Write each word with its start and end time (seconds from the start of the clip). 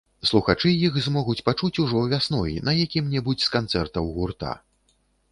Слухачы 0.27 0.69
іх 0.85 0.95
змогуць 1.07 1.43
пачуць 1.49 1.81
ужо 1.83 2.01
вясной, 2.13 2.55
на 2.69 2.73
якім-небудзь 2.85 3.45
з 3.49 3.53
канцэртаў 3.57 4.09
гурта. 4.15 4.55